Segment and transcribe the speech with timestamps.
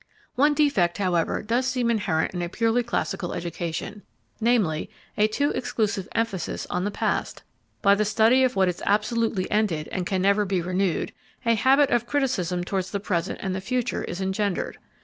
[0.33, 4.01] One defect, however, does seem inherent in a purely classical education
[4.39, 7.43] namely, a too exclusive emphasis on the past.
[7.83, 11.11] By the study of what is absolutely ended and can never be renewed,
[11.45, 14.79] a habit of criticism towards the present and the future is engendered.